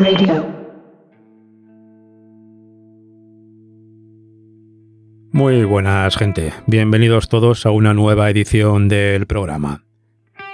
[0.00, 0.46] Radio.
[5.30, 9.84] Muy buenas gente, bienvenidos todos a una nueva edición del programa.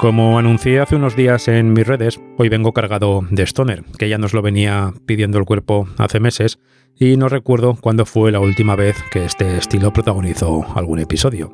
[0.00, 4.18] Como anuncié hace unos días en mis redes, hoy vengo cargado de Stoner, que ya
[4.18, 6.58] nos lo venía pidiendo el cuerpo hace meses,
[6.98, 11.52] y no recuerdo cuándo fue la última vez que este estilo protagonizó algún episodio.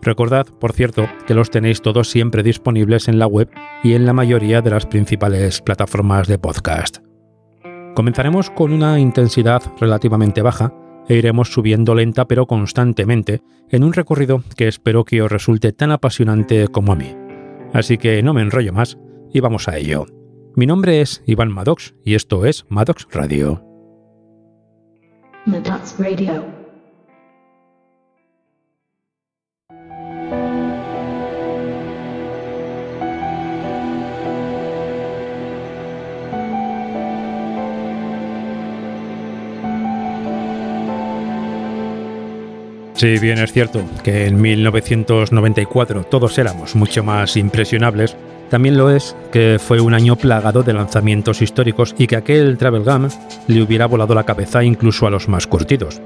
[0.00, 3.50] Recordad, por cierto, que los tenéis todos siempre disponibles en la web
[3.82, 7.04] y en la mayoría de las principales plataformas de podcast.
[7.94, 10.72] Comenzaremos con una intensidad relativamente baja
[11.08, 15.92] e iremos subiendo lenta pero constantemente en un recorrido que espero que os resulte tan
[15.92, 17.14] apasionante como a mí.
[17.72, 18.98] Así que no me enrollo más
[19.32, 20.06] y vamos a ello.
[20.56, 23.64] Mi nombre es Iván Maddox y esto es Maddox Radio.
[25.46, 26.63] Maddox Radio.
[42.94, 48.16] Si bien es cierto que en 1994 todos éramos mucho más impresionables,
[48.50, 52.84] también lo es que fue un año plagado de lanzamientos históricos y que aquel Travel
[52.84, 53.08] Gum
[53.48, 56.00] le hubiera volado la cabeza incluso a los más curtidos.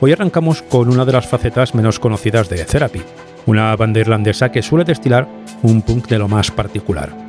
[0.00, 3.02] Hoy arrancamos con una de las facetas menos conocidas de Therapy,
[3.44, 5.28] una banda irlandesa que suele destilar
[5.62, 7.21] un punk de lo más particular.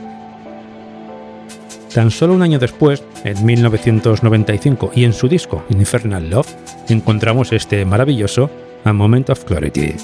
[1.93, 6.51] Tan solo un año después, en 1995, y en su disco Infernal Love,
[6.89, 8.49] encontramos este maravilloso
[8.83, 9.95] A Moment of Clarity.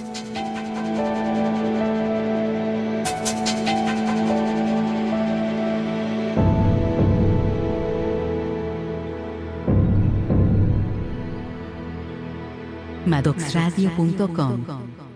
[13.06, 15.09] madoxradio.com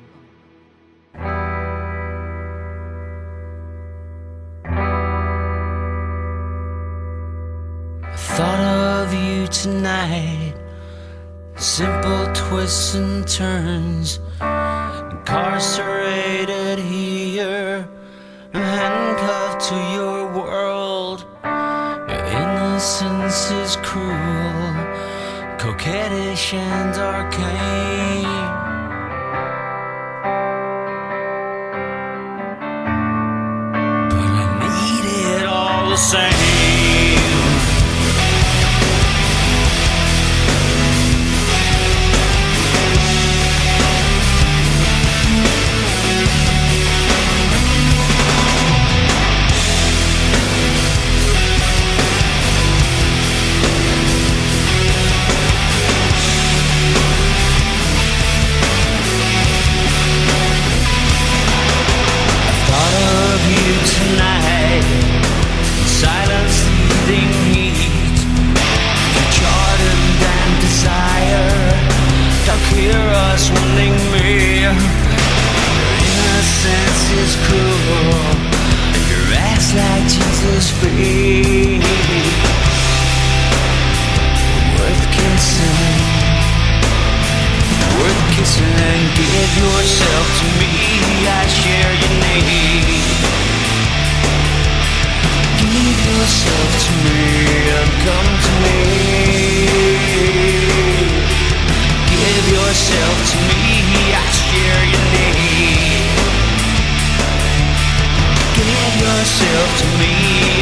[109.79, 110.13] to me,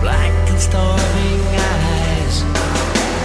[0.00, 1.44] black and starving
[1.76, 2.36] eyes.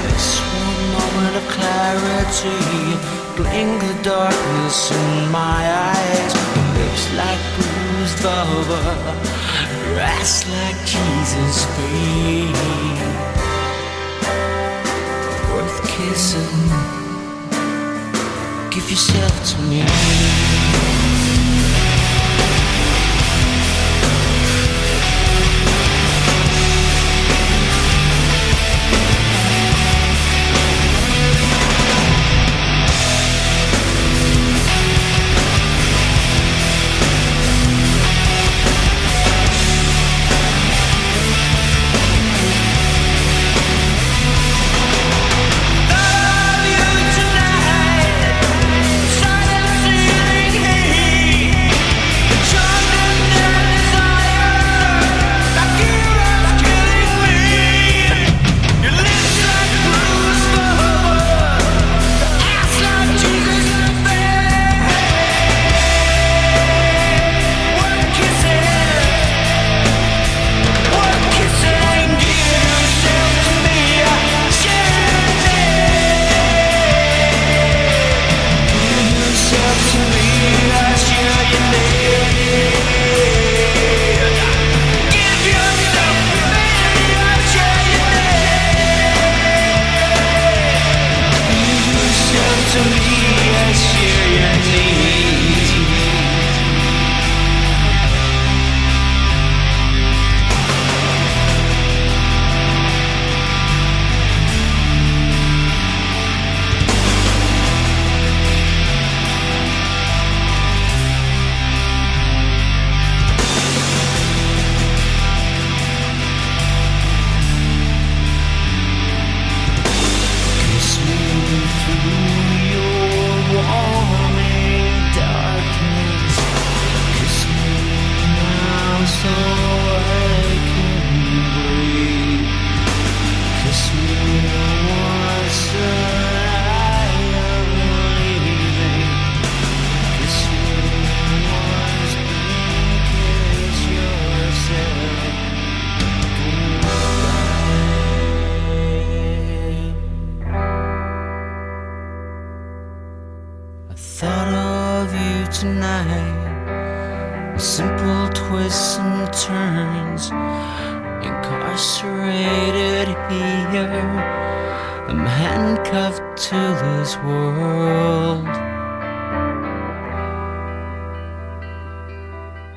[0.04, 0.28] This
[0.64, 2.60] one moment of clarity,
[3.80, 5.62] the darkness in my
[5.96, 6.32] eyes.
[6.76, 9.18] Lips like bruised velvet,
[9.98, 13.39] ass like Jesus' feet
[16.00, 16.70] kissing.
[18.72, 20.59] Give yourself to me.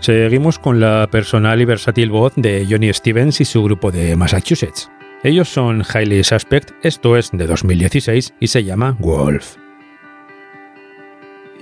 [0.02, 4.90] Seguimos con la personal y versátil voz de Johnny Stevens y su grupo de Massachusetts.
[5.22, 9.54] Ellos son Highly Suspect, esto es de 2016 y se llama Wolf.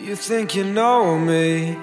[0.02, 1.76] You think you know me.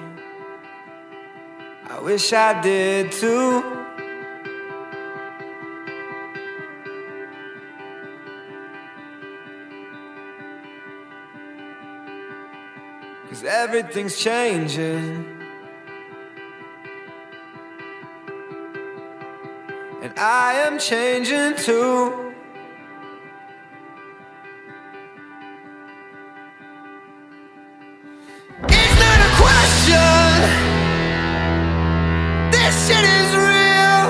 [1.88, 3.62] I wish I did too.
[13.30, 15.37] Cause everything's changing.
[20.08, 22.32] and I am changing too.
[28.62, 30.32] It's not a question.
[32.50, 34.08] This shit is real,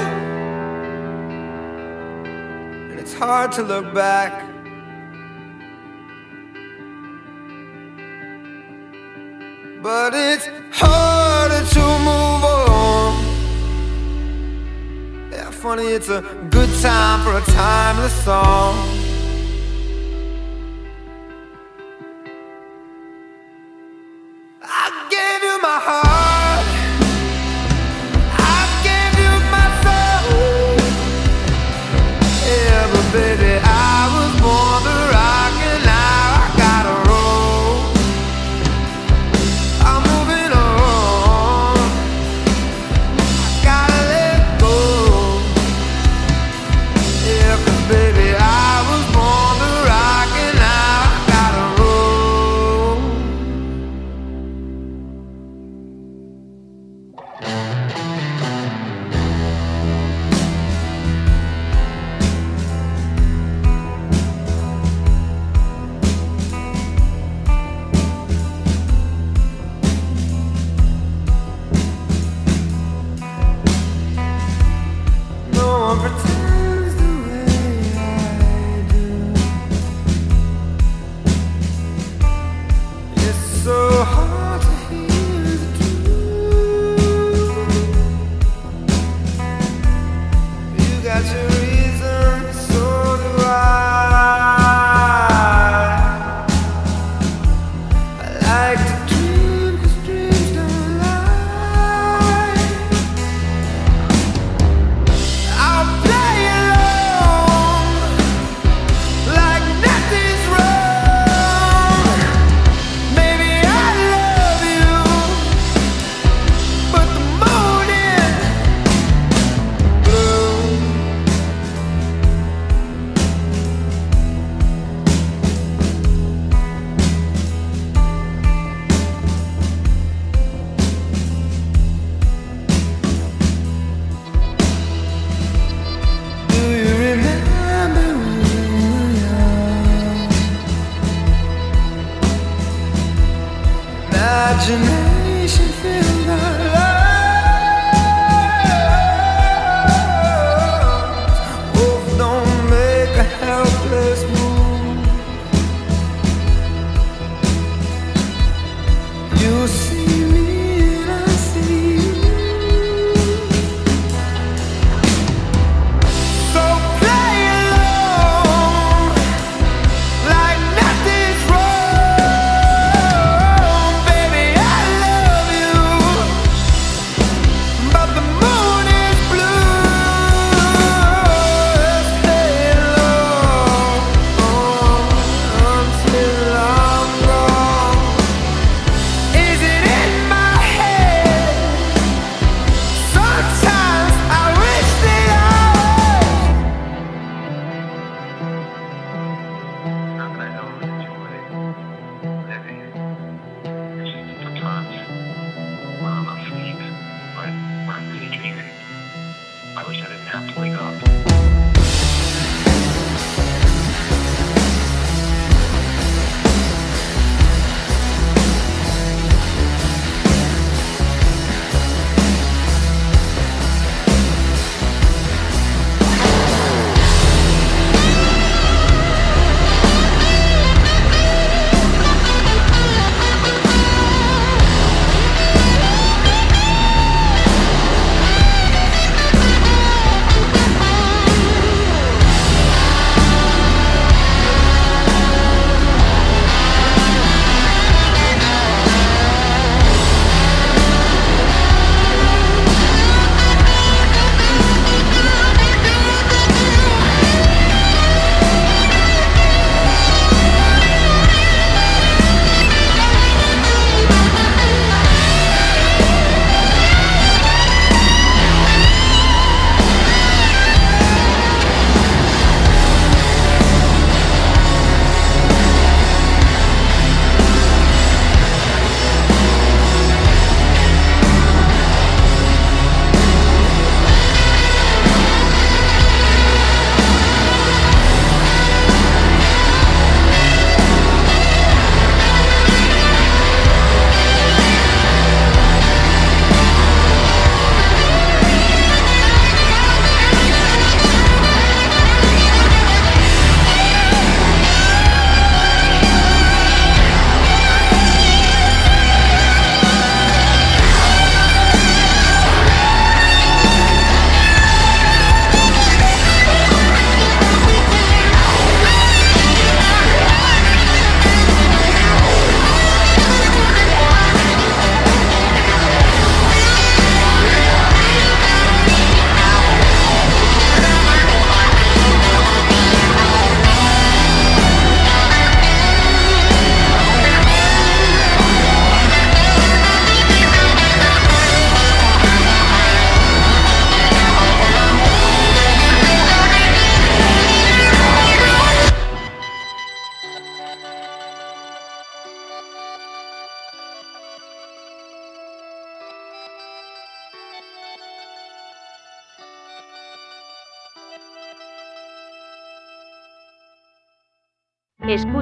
[2.90, 4.57] and it's hard to look back.
[15.98, 18.97] It's a good time for a timeless song.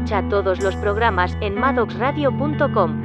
[0.07, 3.03] Escucha todos los programas en maddoxradio.com.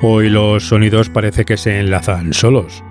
[0.00, 2.82] Hoy los sonidos parece que se enlazan solos.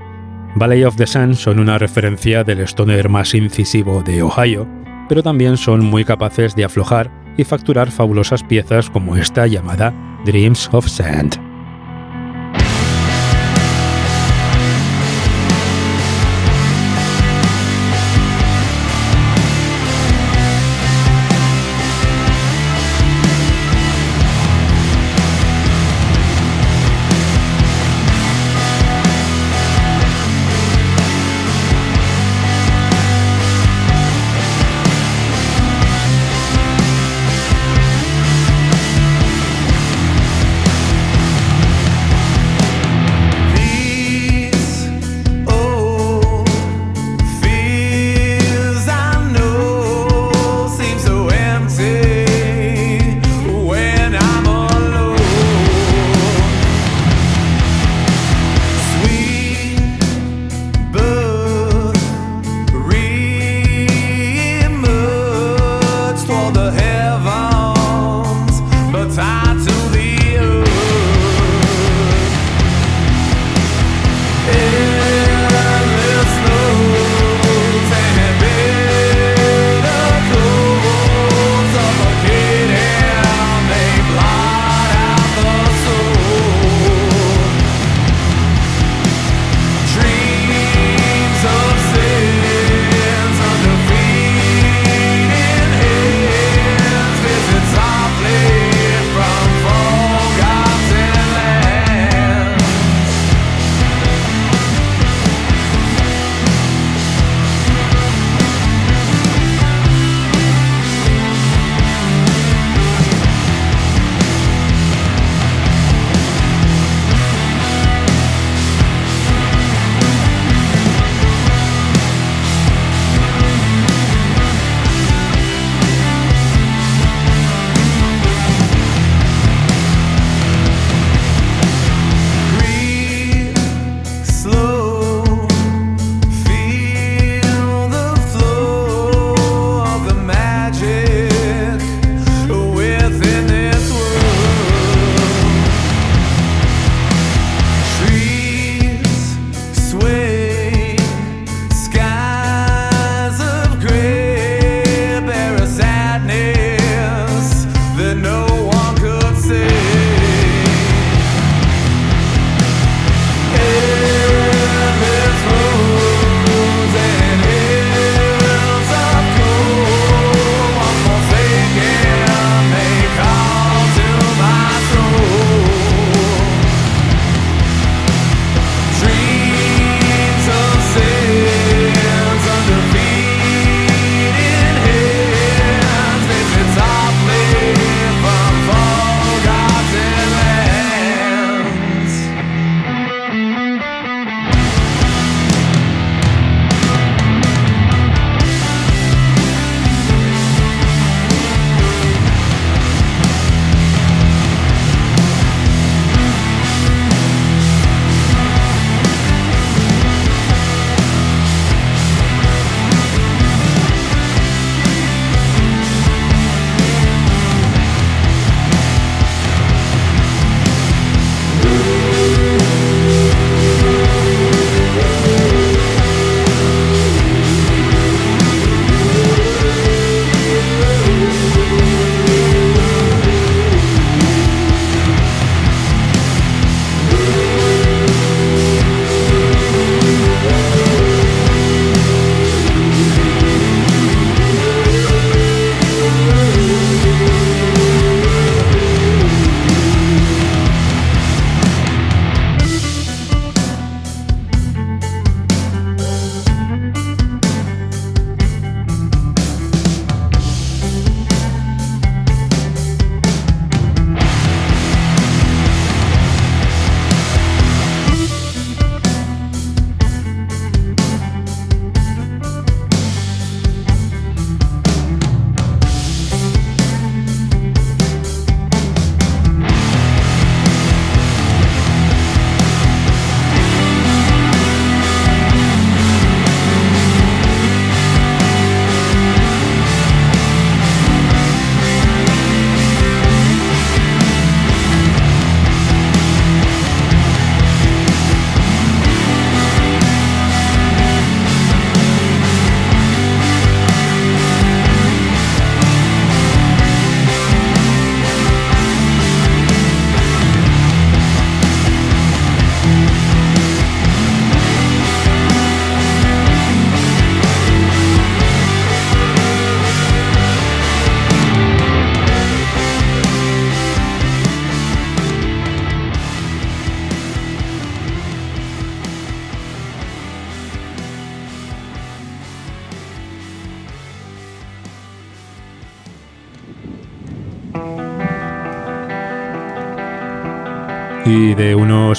[0.54, 4.68] Valley of the Sun son una referencia del stoner más incisivo de Ohio,
[5.10, 9.92] pero también son muy capaces de aflojar y facturar fabulosas piezas como esta llamada
[10.24, 11.45] Dreams of Sand.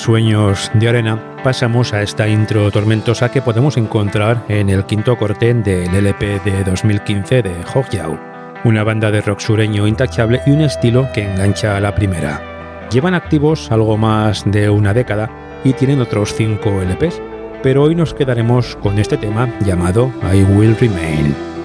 [0.06, 5.52] Sueños de Arena, pasamos a esta intro tormentosa que podemos encontrar en el quinto corte
[5.52, 8.16] del LP de 2015 de Hogyao,
[8.62, 12.40] una banda de rock sureño intachable y un estilo que engancha a la primera.
[12.88, 15.28] Llevan activos algo más de una década
[15.64, 17.20] y tienen otros 5 LPs,
[17.64, 21.55] pero hoy nos quedaremos con este tema llamado I Will Remain.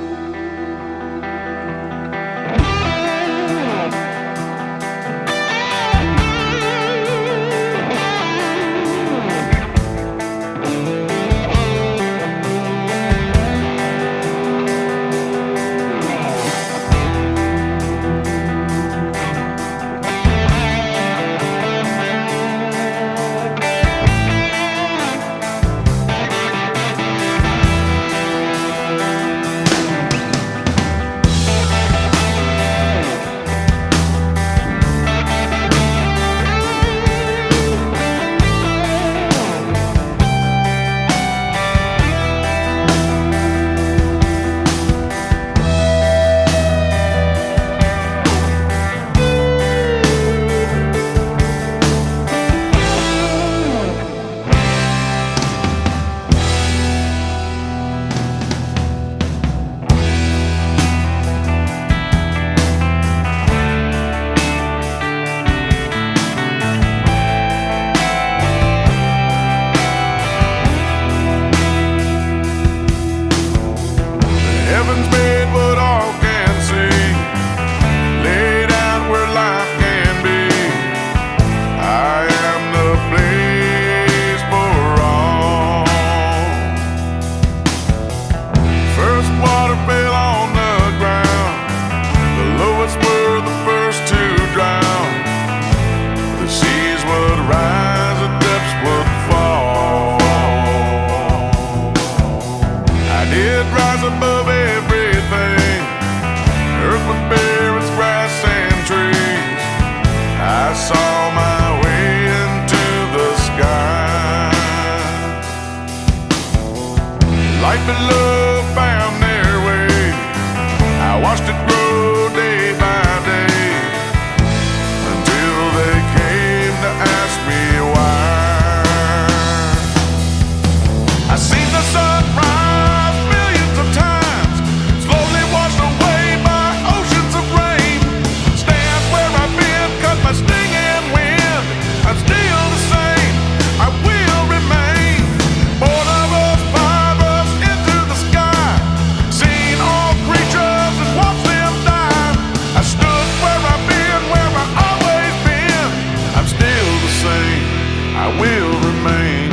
[158.39, 159.52] Will remain.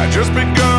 [0.00, 0.69] I just begun.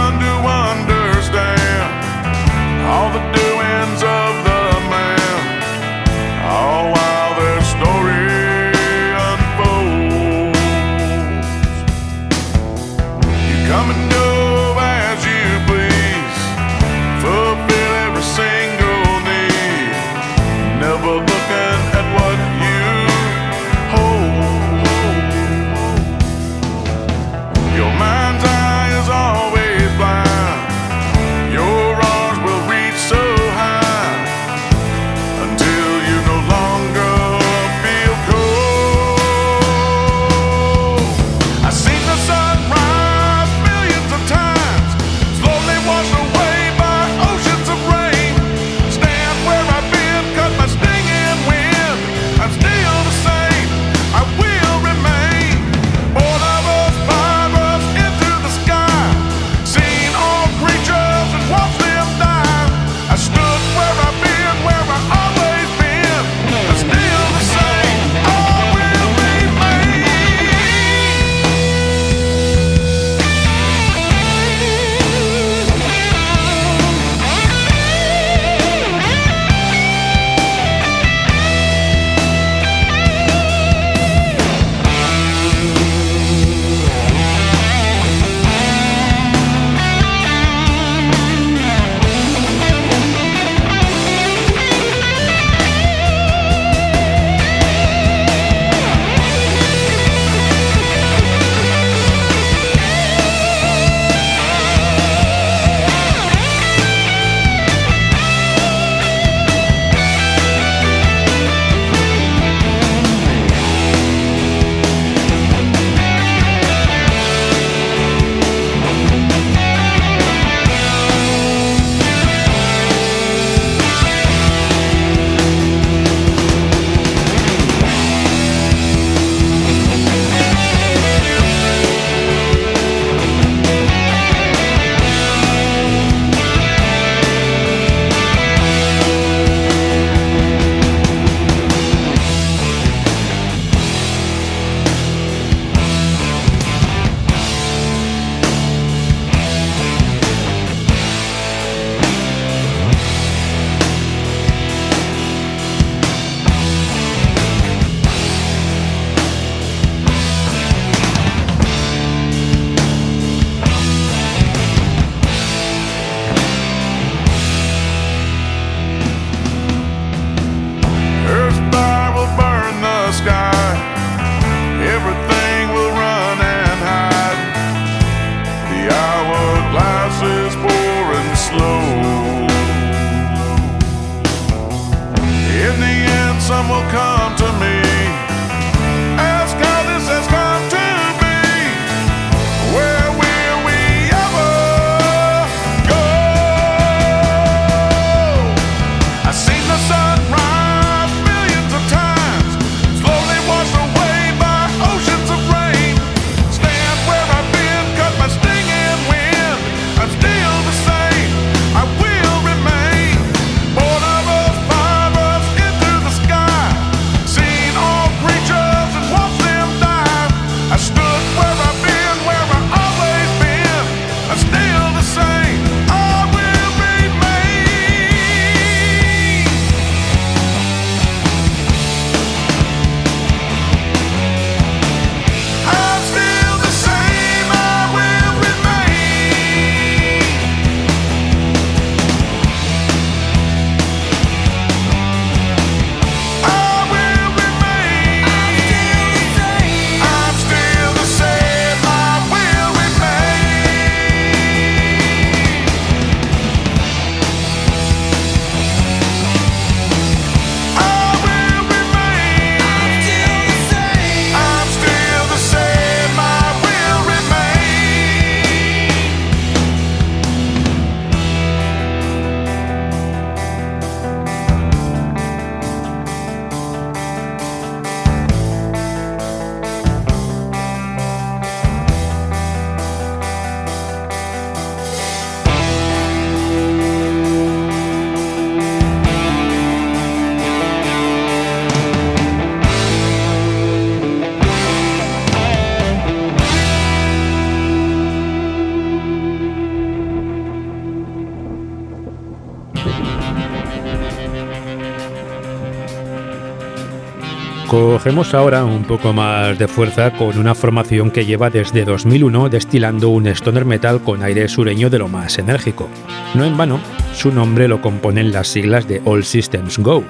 [308.02, 313.10] Cogemos ahora un poco más de fuerza con una formación que lleva desde 2001 destilando
[313.10, 315.88] un stoner metal con aire sureño de lo más enérgico.
[316.34, 316.80] No en vano,
[317.14, 320.04] su nombre lo componen las siglas de All Systems Go.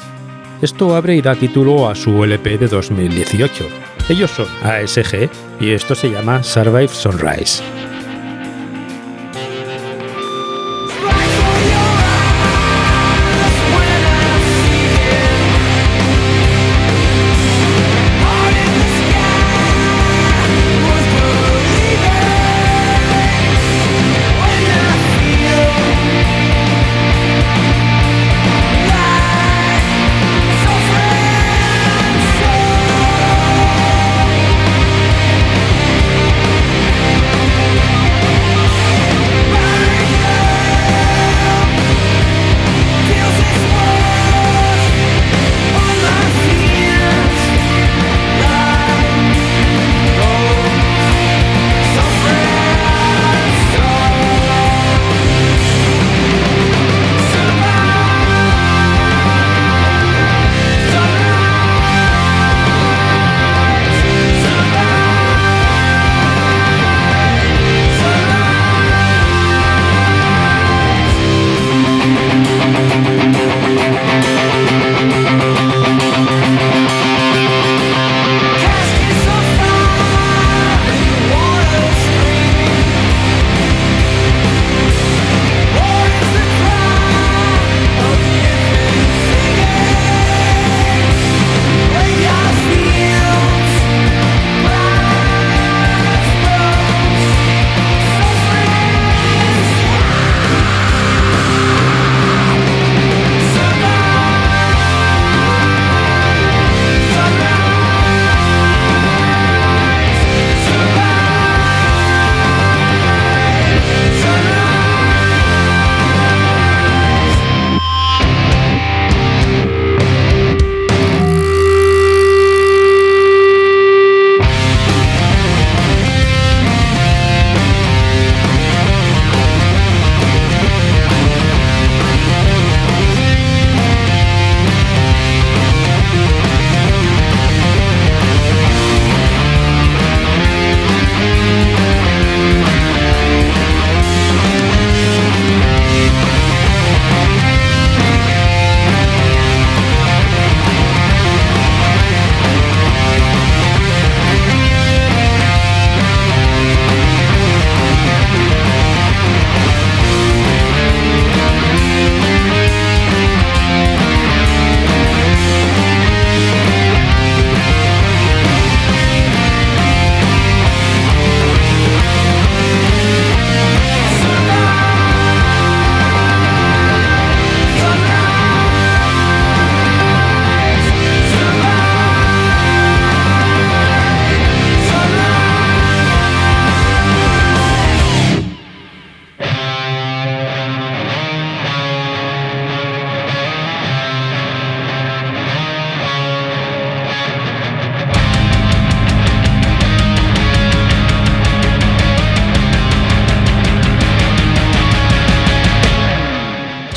[0.61, 3.67] Esto abre y da título a su LP de 2018.
[4.07, 7.61] Ellos son ASG y esto se llama Survive Sunrise.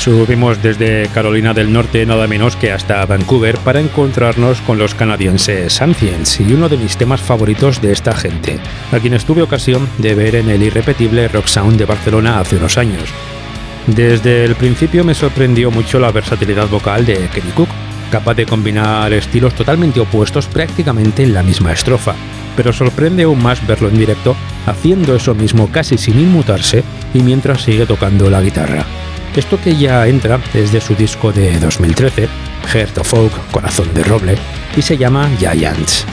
[0.05, 5.81] Subimos desde Carolina del Norte nada menos que hasta Vancouver para encontrarnos con los canadienses
[5.81, 8.59] Ancients y uno de mis temas favoritos de esta gente,
[8.91, 12.77] a quienes tuve ocasión de ver en el irrepetible Rock Sound de Barcelona hace unos
[12.77, 13.09] años.
[13.87, 17.69] Desde el principio me sorprendió mucho la versatilidad vocal de Kenny Cook,
[18.11, 22.13] capaz de combinar estilos totalmente opuestos prácticamente en la misma estrofa,
[22.55, 24.35] pero sorprende aún más verlo en directo
[24.67, 28.85] haciendo eso mismo casi sin inmutarse y mientras sigue tocando la guitarra.
[29.35, 32.29] Esto que ya entra desde su disco de 2013,
[32.71, 34.37] Heart of Oak, Corazón de Roble,
[34.77, 36.05] y se llama Giants.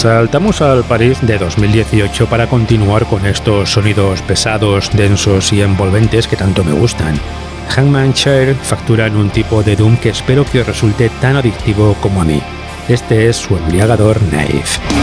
[0.00, 6.36] Saltamos al París de 2018 para continuar con estos sonidos pesados, densos y envolventes que
[6.36, 7.20] tanto me gustan.
[7.68, 12.22] Hangman Chair facturan un tipo de Doom que espero que os resulte tan adictivo como
[12.22, 12.40] a mí.
[12.88, 14.99] Este es su embriagador Naive.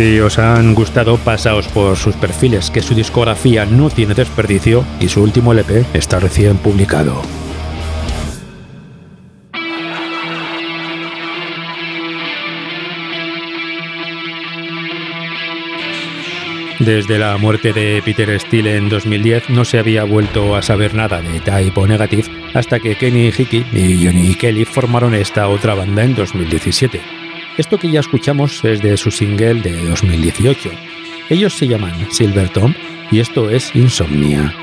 [0.00, 5.08] Si os han gustado, pasaos por sus perfiles, que su discografía no tiene desperdicio y
[5.08, 7.20] su último LP está recién publicado.
[16.78, 21.20] Desde la muerte de Peter Steele en 2010 no se había vuelto a saber nada
[21.20, 22.24] de Type Negative
[22.54, 27.19] hasta que Kenny Hickey y Johnny Kelly formaron esta otra banda en 2017.
[27.60, 30.70] Esto que ya escuchamos es de su single de 2018.
[31.28, 32.72] Ellos se llaman Silver Tom
[33.10, 34.54] y esto es Insomnia.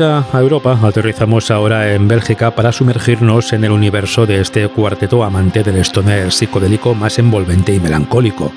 [0.00, 5.64] A Europa, aterrizamos ahora en Bélgica para sumergirnos en el universo de este cuarteto amante
[5.64, 8.52] del stoner psicodélico más envolvente y melancólico.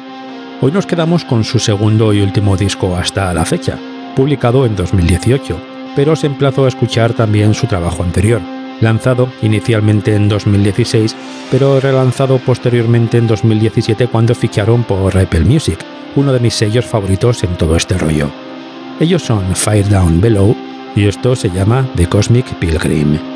[0.62, 3.78] Hoy nos quedamos con su segundo y último disco hasta la fecha,
[4.16, 5.60] publicado en 2018,
[5.96, 8.42] pero os emplazo a escuchar también su trabajo anterior,
[8.80, 11.16] lanzado inicialmente en 2016,
[11.50, 15.80] pero relanzado posteriormente en 2017 cuando ficharon por Apple Music,
[16.16, 18.30] uno de mis sellos favoritos en todo este rollo.
[19.00, 23.31] Ellos son Fire Down Below y esto se llama The Cosmic Pilgrim.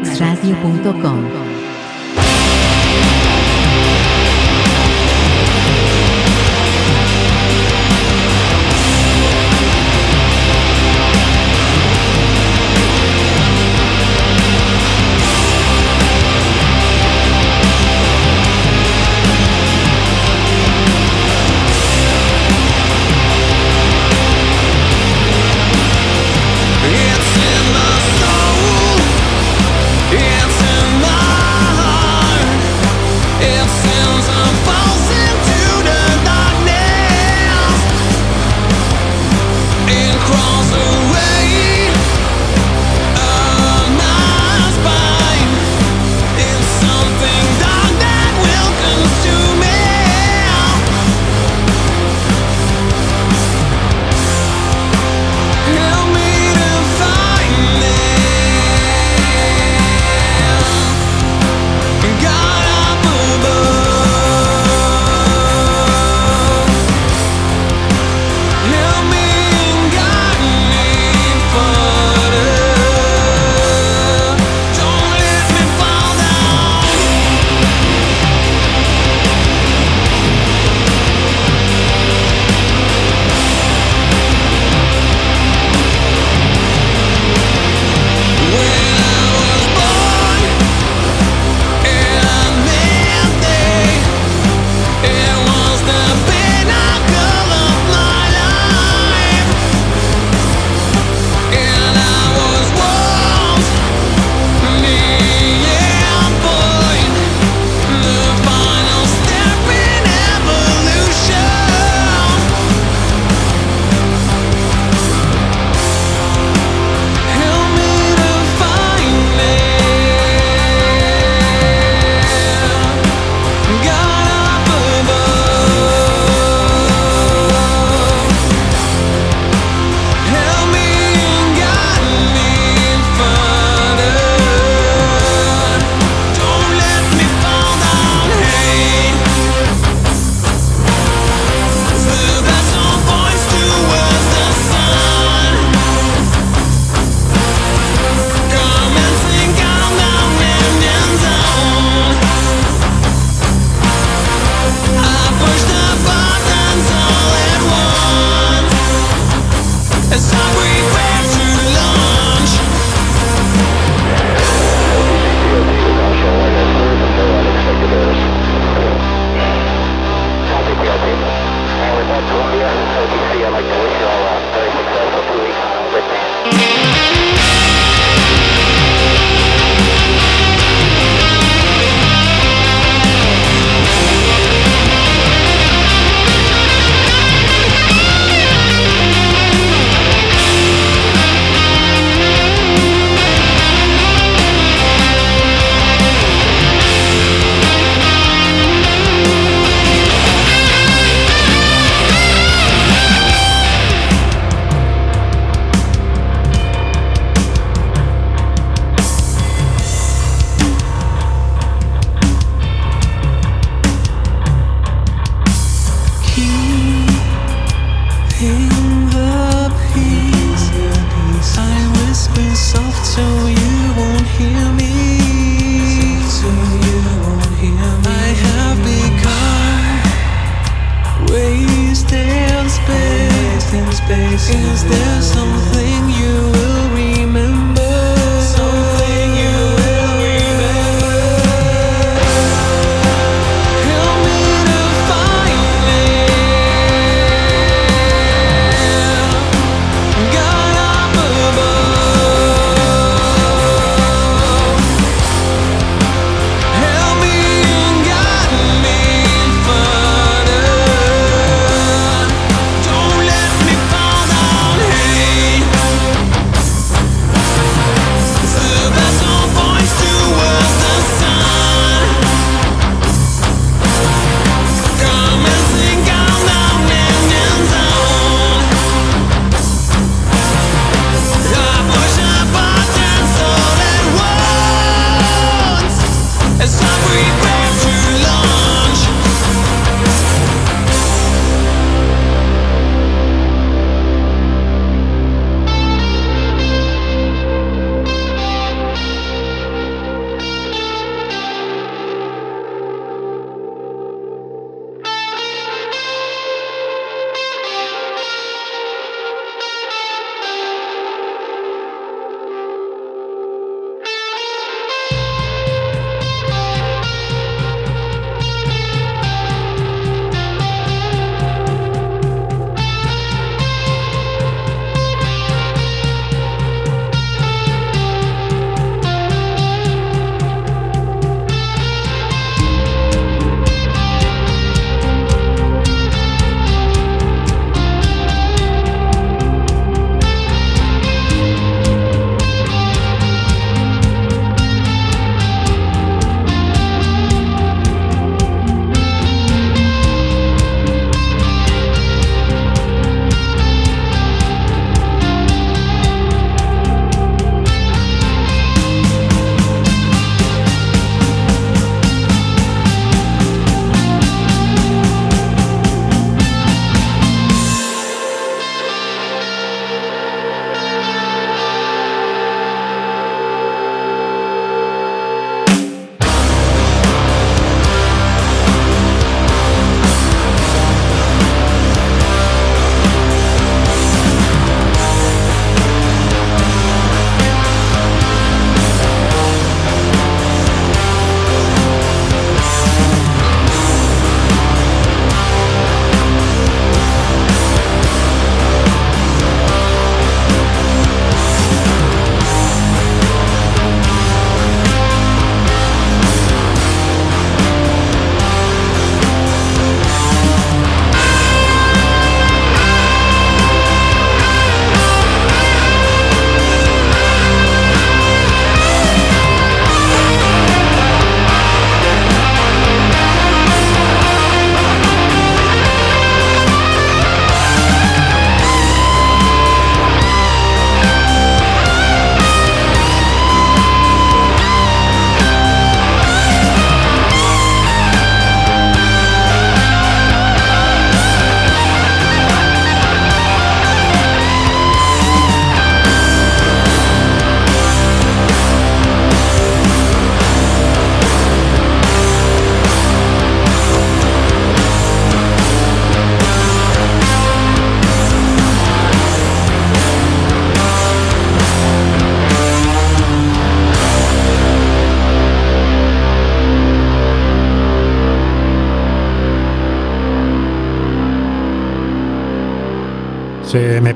[0.00, 1.49] madoxradio.com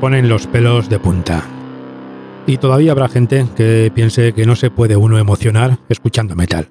[0.04, 1.42] ponen los pelos de punta.
[2.46, 6.68] Y todavía habrá gente que piense que no se puede uno emocionar escuchando metal.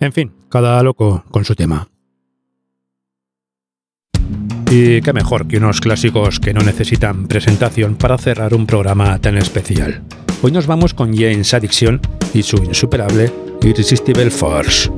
[0.00, 1.86] En fin, cada loco con su tema.
[4.68, 9.38] Y qué mejor que unos clásicos que no necesitan presentación para cerrar un programa tan
[9.38, 10.02] especial.
[10.42, 12.00] Hoy nos vamos con James Addiction
[12.34, 14.90] y su insuperable Irresistible Force.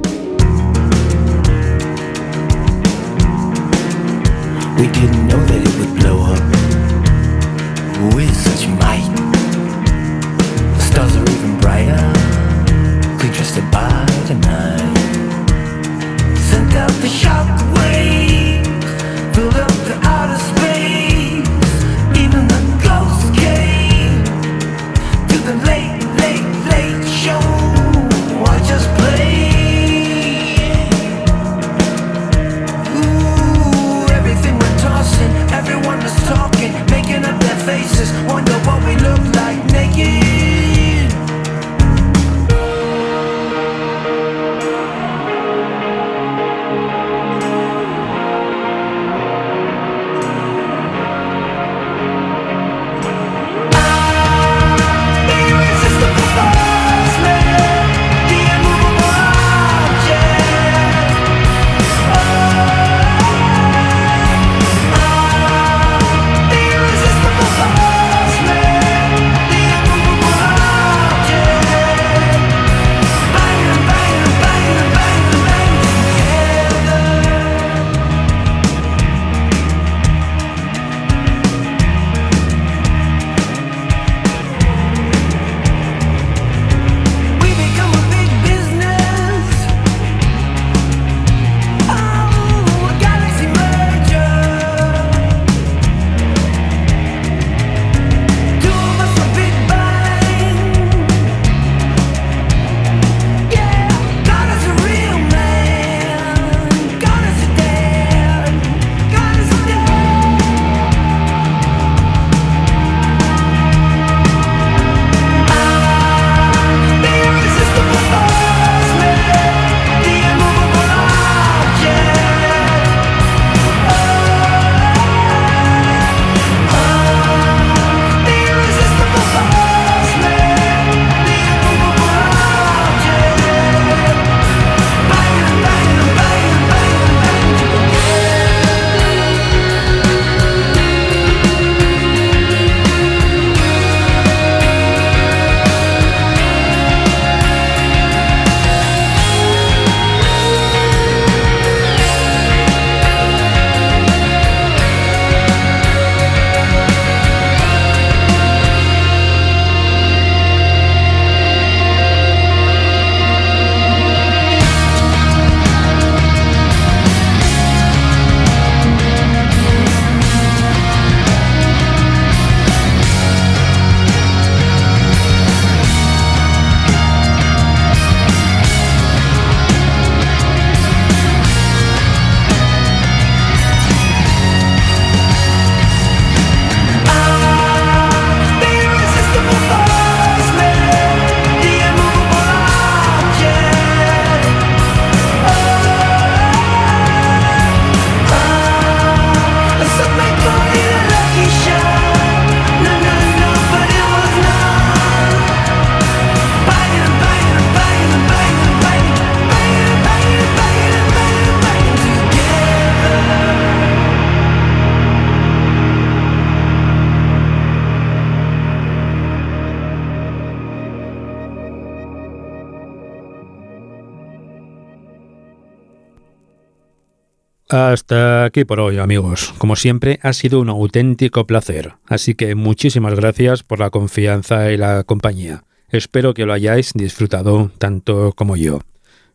[227.74, 229.52] Hasta aquí por hoy, amigos.
[229.58, 231.94] Como siempre, ha sido un auténtico placer.
[232.06, 235.64] Así que muchísimas gracias por la confianza y la compañía.
[235.88, 238.78] Espero que lo hayáis disfrutado tanto como yo.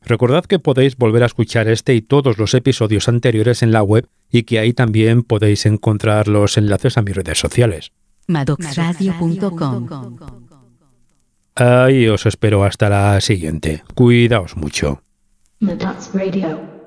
[0.04, 4.08] Recordad que podéis volver a escuchar este y todos los episodios anteriores en la web
[4.32, 7.92] y que ahí también podéis encontrar los enlaces a mis redes sociales.
[8.28, 10.18] Madoxradio.com
[11.56, 13.84] Ahí os espero hasta la siguiente.
[13.96, 15.04] Cuidaos mucho.
[15.60, 16.79] Maddox Radio.